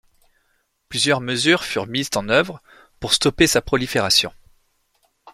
[0.89, 2.63] Plusieurs mesures furent mises en œuvre
[2.99, 4.33] pour stopper sa prolifération.